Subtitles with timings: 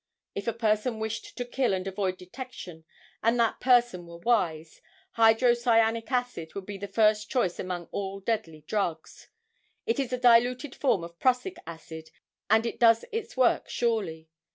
[0.33, 2.85] If a person wished to kill and avoid detection,
[3.21, 4.81] and that person were wise,
[5.15, 9.29] hydrocyanic acid would be first choice among all deadly drugs.
[9.85, 12.09] It is a diluted form of prussic acid
[12.49, 14.27] and it does its work surely.